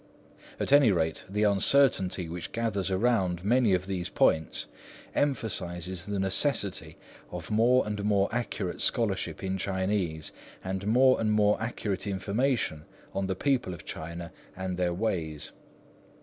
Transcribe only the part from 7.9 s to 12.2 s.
more accurate scholarship in Chinese, and more and more accurate